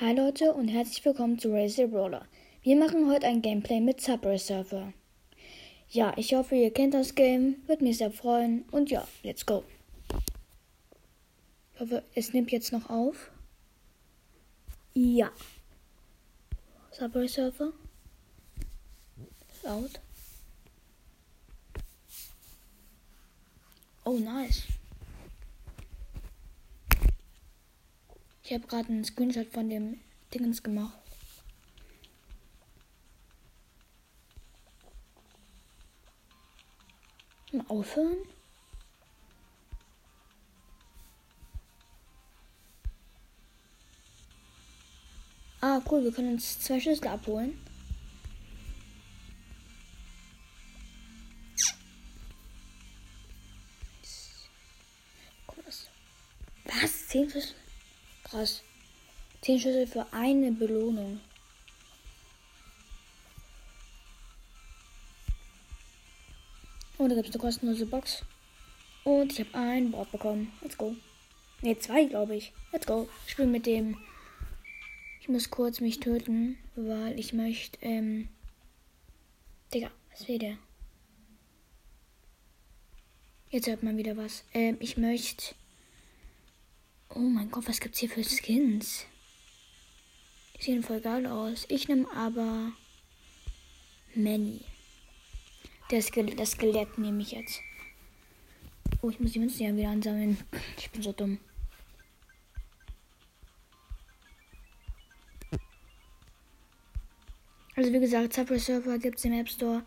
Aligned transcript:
Hi 0.00 0.12
Leute 0.12 0.52
und 0.52 0.66
herzlich 0.66 1.04
willkommen 1.04 1.38
zu 1.38 1.52
Razer 1.52 1.86
Brawler. 1.86 2.26
Wir 2.62 2.74
machen 2.74 3.08
heute 3.08 3.28
ein 3.28 3.42
Gameplay 3.42 3.78
mit 3.78 4.00
Subway 4.00 4.36
Surfer. 4.36 4.92
Ja, 5.88 6.12
ich 6.16 6.34
hoffe, 6.34 6.56
ihr 6.56 6.72
kennt 6.72 6.94
das 6.94 7.14
Game, 7.14 7.62
würde 7.68 7.84
mich 7.84 7.98
sehr 7.98 8.10
freuen 8.10 8.64
und 8.72 8.90
ja, 8.90 9.06
let's 9.22 9.46
go. 9.46 9.62
Ich 11.74 11.80
hoffe, 11.80 12.02
es 12.16 12.32
nimmt 12.32 12.50
jetzt 12.50 12.72
noch 12.72 12.90
auf. 12.90 13.30
Ja. 14.94 15.30
Subway 16.90 17.28
Surfer. 17.28 17.72
Laut. 19.62 20.00
Oh, 24.04 24.18
nice. 24.18 24.64
Ich 28.46 28.52
habe 28.52 28.66
gerade 28.66 28.90
einen 28.90 29.04
Screenshot 29.04 29.50
von 29.50 29.70
dem 29.70 30.00
Dingens 30.34 30.62
gemacht. 30.62 30.98
Mal 37.52 37.64
aufhören? 37.68 38.18
Ah, 45.62 45.80
cool, 45.90 46.04
wir 46.04 46.12
können 46.12 46.34
uns 46.34 46.60
zwei 46.60 46.78
Schlüssel 46.78 47.08
abholen. 47.08 47.58
Was? 56.66 57.08
Zehn 57.08 57.30
Schlüssel? 57.30 57.63
Krass. 58.34 58.64
10 59.42 59.60
Schlüssel 59.60 59.86
für 59.86 60.12
eine 60.12 60.50
Belohnung. 60.50 61.20
Und 66.98 67.10
da 67.10 67.14
gibt 67.14 67.28
es 67.28 67.34
eine 67.36 67.40
kostenlose 67.40 67.86
Box. 67.86 68.24
Und 69.04 69.30
ich 69.30 69.38
habe 69.38 69.56
ein 69.56 69.92
Board 69.92 70.10
bekommen. 70.10 70.52
Let's 70.62 70.76
go. 70.76 70.96
Ne, 71.62 71.78
zwei, 71.78 72.06
glaube 72.06 72.34
ich. 72.34 72.52
Let's 72.72 72.86
go. 72.86 73.08
Ich 73.24 73.34
spiele 73.34 73.46
mit 73.46 73.66
dem. 73.66 73.96
Ich 75.20 75.28
muss 75.28 75.50
kurz 75.50 75.80
mich 75.80 76.00
töten, 76.00 76.58
weil 76.74 77.16
ich 77.16 77.34
möchte, 77.34 77.78
ähm. 77.82 78.30
Digga, 79.72 79.92
was 80.10 80.26
will 80.26 80.40
der? 80.40 80.58
Jetzt 83.50 83.68
hört 83.68 83.84
man 83.84 83.96
wieder 83.96 84.16
was. 84.16 84.42
Ähm, 84.52 84.76
ich 84.80 84.96
möchte 84.96 85.54
Oh 87.16 87.20
mein 87.20 87.48
Gott, 87.48 87.68
was 87.68 87.78
gibt's 87.78 88.00
hier 88.00 88.10
für 88.10 88.24
Skins? 88.24 89.06
Die 90.56 90.64
sehen 90.64 90.82
voll 90.82 91.00
geil 91.00 91.26
aus. 91.26 91.64
Ich 91.68 91.86
nehme 91.86 92.10
aber 92.12 92.72
Manny. 94.16 94.62
Das, 95.90 96.06
Skelett, 96.06 96.40
das 96.40 96.52
Skelett 96.52 96.98
nehme 96.98 97.22
ich 97.22 97.30
jetzt. 97.30 97.60
Oh, 99.00 99.10
ich 99.10 99.20
muss 99.20 99.32
die 99.32 99.38
Münzen 99.38 99.64
ja 99.64 99.76
wieder 99.76 99.90
ansammeln. 99.90 100.38
Ich 100.76 100.90
bin 100.90 101.02
so 101.02 101.12
dumm. 101.12 101.38
Also 107.76 107.92
wie 107.92 108.00
gesagt, 108.00 108.32
Subway 108.32 108.58
Surfer 108.58 108.98
gibt 108.98 109.18
es 109.18 109.24
im 109.24 109.34
App 109.34 109.48
Store. 109.48 109.84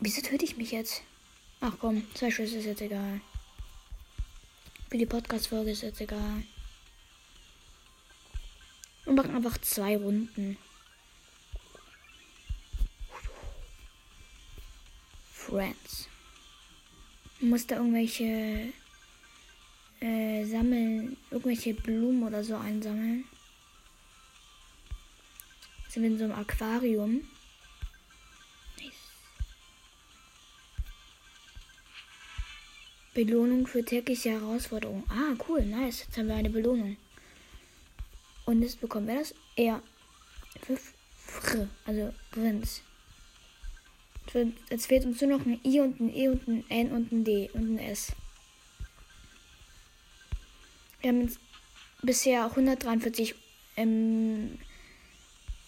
Wieso 0.00 0.22
töte 0.22 0.44
ich 0.44 0.56
mich 0.56 0.70
jetzt? 0.70 1.02
Ach 1.60 1.74
komm, 1.78 2.06
zwei 2.14 2.30
Schüsse 2.30 2.58
ist 2.58 2.66
jetzt 2.66 2.80
egal. 2.80 3.20
Für 4.90 4.96
die 4.96 5.04
Podcast-Folge 5.04 5.72
ist 5.72 5.82
jetzt 5.82 6.00
egal. 6.00 6.44
Wir 9.04 9.12
machen 9.12 9.36
einfach 9.36 9.58
zwei 9.58 9.98
Runden. 9.98 10.56
Friends. 15.30 16.08
Man 17.38 17.50
muss 17.50 17.66
da 17.66 17.76
irgendwelche 17.76 18.72
äh, 20.00 20.44
sammeln, 20.46 21.18
irgendwelche 21.30 21.74
Blumen 21.74 22.22
oder 22.22 22.42
so 22.42 22.56
einsammeln. 22.56 23.24
Sind 25.90 26.02
wir 26.02 26.10
in 26.10 26.18
so 26.18 26.24
einem 26.24 26.32
Aquarium. 26.32 27.28
Belohnung 33.18 33.66
für 33.66 33.84
tägliche 33.84 34.30
Herausforderung. 34.30 35.02
Ah, 35.08 35.34
cool, 35.48 35.66
nice. 35.66 36.04
Jetzt 36.04 36.16
haben 36.16 36.28
wir 36.28 36.36
eine 36.36 36.50
Belohnung. 36.50 36.96
Und 38.44 38.62
jetzt 38.62 38.80
bekommen 38.80 39.08
wir 39.08 39.18
das. 39.18 39.34
Er. 39.56 39.82
Also 41.84 42.14
Prinz. 42.30 42.82
Jetzt 44.70 44.86
fehlt 44.86 45.04
uns 45.04 45.20
nur 45.20 45.36
noch 45.36 45.44
ein 45.44 45.58
I 45.64 45.80
und 45.80 45.98
ein 45.98 46.14
E 46.14 46.28
und 46.28 46.46
ein 46.46 46.64
N 46.68 46.92
und 46.92 47.10
ein 47.10 47.24
D 47.24 47.50
und 47.54 47.74
ein 47.74 47.78
S. 47.80 48.12
Wir 51.00 51.10
haben 51.10 51.22
jetzt 51.22 51.40
bisher 52.02 52.44
143 52.44 53.34
ähm, 53.76 54.60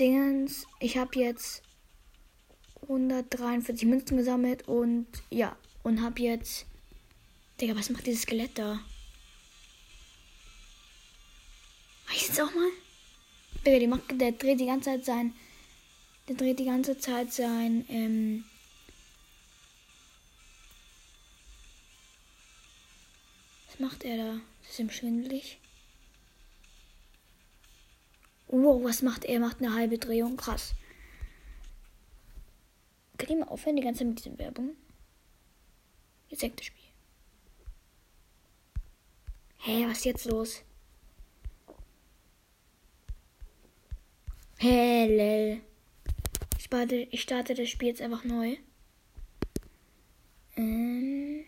Dingens. 0.00 0.66
Ich 0.80 0.98
habe 0.98 1.16
jetzt 1.20 1.62
143 2.82 3.86
Münzen 3.86 4.16
gesammelt 4.16 4.66
und 4.66 5.06
ja, 5.30 5.54
und 5.84 6.02
habe 6.02 6.20
jetzt 6.22 6.66
Digga, 7.60 7.74
was 7.76 7.90
macht 7.90 8.06
dieses 8.06 8.22
Skelett 8.22 8.58
da? 8.58 8.80
Weiß 12.08 12.28
jetzt 12.28 12.40
auch 12.40 12.54
mal? 12.54 12.70
Digga, 13.64 13.78
die 13.78 13.86
macht, 13.86 14.02
der 14.20 14.32
dreht 14.32 14.60
die 14.60 14.66
ganze 14.66 14.90
Zeit 14.90 15.04
sein. 15.04 15.34
Der 16.28 16.34
dreht 16.36 16.58
die 16.58 16.64
ganze 16.64 16.98
Zeit 16.98 17.32
sein, 17.32 17.84
ähm. 17.88 18.44
Was 23.68 23.80
macht 23.80 24.04
er 24.04 24.16
da? 24.16 24.40
ist 24.68 24.80
ihm 24.80 24.90
schwindelig. 24.90 25.58
Wow, 28.48 28.82
was 28.84 29.02
macht 29.02 29.24
er? 29.24 29.34
Er 29.34 29.40
macht 29.40 29.58
eine 29.58 29.74
halbe 29.74 29.98
Drehung. 29.98 30.36
Krass. 30.36 30.74
Kann 33.18 33.30
ich 33.30 33.36
mal 33.36 33.48
aufhören, 33.48 33.76
die 33.76 33.82
ganze 33.82 34.00
Zeit 34.00 34.08
mit 34.08 34.18
diesen 34.18 34.38
Werbung? 34.38 34.76
Jetzt 36.28 36.40
senkt 36.40 36.60
das 36.60 36.66
Spiel. 36.66 36.85
Hä, 39.66 39.72
hey, 39.72 39.88
was 39.88 39.98
ist 39.98 40.04
jetzt 40.04 40.26
los? 40.26 40.62
Hä, 44.58 44.68
hey, 44.68 45.62
Ich 46.56 46.64
starte, 46.64 46.94
ich 46.94 47.22
starte 47.22 47.54
das 47.54 47.68
Spiel 47.68 47.88
jetzt 47.88 48.00
einfach 48.00 48.22
neu. 48.22 48.58
Ähm. 50.56 51.46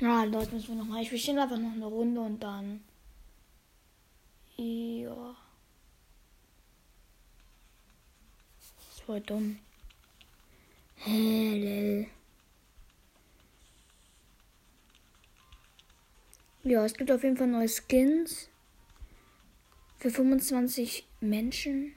Ja, 0.00 0.24
Leute, 0.24 0.54
müssen 0.54 0.68
wir 0.68 0.74
nochmal. 0.74 1.02
Ich 1.02 1.10
bestelle 1.10 1.42
einfach 1.42 1.56
noch 1.56 1.72
eine 1.72 1.86
Runde 1.86 2.20
und 2.20 2.40
dann. 2.40 2.84
Ja. 4.58 5.34
Das 8.90 9.00
voll 9.00 9.20
dumm. 9.22 9.58
Hä, 10.96 11.10
hey, 11.10 12.10
Ja, 16.68 16.84
es 16.84 16.94
gibt 16.94 17.12
auf 17.12 17.22
jeden 17.22 17.36
Fall 17.36 17.46
neue 17.46 17.68
Skins. 17.68 18.48
Für 20.00 20.10
25 20.10 21.06
Menschen. 21.20 21.94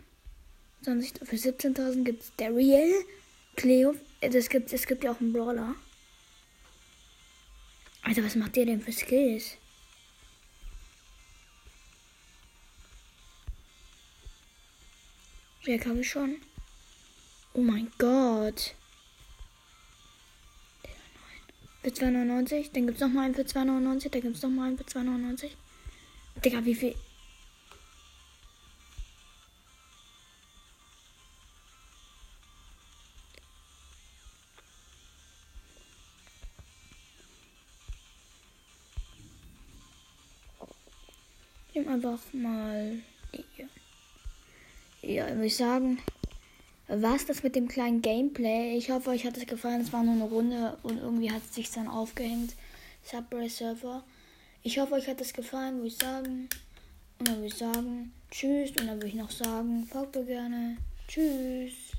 20, 0.84 1.28
für 1.28 1.36
17.000 1.38 2.04
gibt 2.04 2.22
es 2.22 2.32
Daryl, 2.38 2.94
Cleo. 3.56 3.96
Äh, 4.22 4.30
es 4.30 4.48
gibt, 4.48 4.72
es 4.72 4.86
gibt 4.86 5.04
ja 5.04 5.12
auch 5.12 5.20
einen 5.20 5.34
Brawler. 5.34 5.74
Alter, 8.04 8.24
was 8.24 8.36
macht 8.36 8.58
der 8.58 8.68
denn 8.68 8.80
für 8.80 8.92
Skills? 8.92 9.58
Jack 15.64 15.88
habe 15.88 16.02
ich 16.02 16.10
schon. 16.12 16.36
Oh 17.54 17.62
mein 17.62 17.92
Gott. 17.98 18.76
Für 21.82 21.90
2,99. 21.90 22.72
Dann 22.74 22.88
gibt 22.88 22.98
es 22.98 23.02
nochmal 23.02 23.26
einen 23.26 23.36
für 23.36 23.44
2,99. 23.44 24.10
Dann 24.10 24.22
gibt 24.22 24.36
es 24.36 24.44
nochmal 24.44 24.68
einen 24.68 24.78
für 24.78 24.84
2,99. 24.84 25.52
Digga, 26.44 26.64
wie 26.66 26.76
viel. 26.76 26.96
Ich 41.70 41.76
nehme 41.76 41.92
einfach 41.92 42.20
mal 42.34 43.00
die 43.34 43.46
hier. 43.56 43.70
Ja, 45.02 45.28
würde 45.30 45.46
ich 45.46 45.56
sagen, 45.56 46.00
was 46.90 47.26
das 47.28 47.44
mit 47.44 47.56
dem 47.56 47.68
kleinen 47.68 48.02
Gameplay. 48.02 48.76
Ich 48.76 48.90
hoffe, 48.90 49.12
euch 49.12 49.26
hat 49.26 49.38
es 49.38 49.46
gefallen. 49.46 49.82
Es 49.82 49.94
war 49.94 50.04
nur 50.04 50.16
eine 50.16 50.24
Runde 50.24 50.78
und 50.84 50.98
irgendwie 50.98 51.32
hat 51.32 51.44
es 51.48 51.56
sich 51.56 51.72
dann 51.72 51.88
aufgehängt. 51.88 52.56
Subway 53.04 53.48
Server. 53.48 54.04
Ich 54.64 54.80
hoffe, 54.80 54.96
euch 54.96 55.08
hat 55.08 55.22
es 55.22 55.34
gefallen, 55.34 55.78
würde 55.78 55.88
ich 55.88 55.98
sagen. 55.98 56.50
Und 57.20 57.28
dann 57.28 57.36
würde 57.36 57.48
ich 57.48 57.56
sagen, 57.56 58.12
tschüss. 58.32 58.72
Und 58.72 58.88
dann 58.88 58.96
würde 58.96 59.08
ich 59.08 59.14
noch 59.14 59.32
sagen, 59.32 59.88
folgt 59.90 60.16
mir 60.16 60.26
gerne. 60.26 60.78
Tschüss. 61.08 61.92